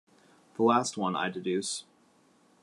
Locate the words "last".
0.63-0.97